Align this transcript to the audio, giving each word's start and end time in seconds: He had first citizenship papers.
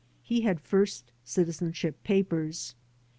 He 0.23 0.41
had 0.41 0.59
first 0.59 1.11
citizenship 1.23 2.03
papers. 2.03 2.73